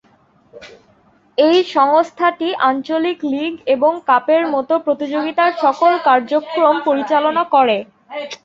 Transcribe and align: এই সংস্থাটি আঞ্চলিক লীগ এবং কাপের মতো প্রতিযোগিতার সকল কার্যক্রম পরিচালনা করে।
এই 1.37 1.57
সংস্থাটি 1.75 2.47
আঞ্চলিক 2.69 3.19
লীগ 3.31 3.53
এবং 3.75 3.91
কাপের 4.09 4.43
মতো 4.53 4.73
প্রতিযোগিতার 4.85 5.51
সকল 5.63 5.91
কার্যক্রম 6.07 6.75
পরিচালনা 6.87 7.43
করে। 7.55 7.77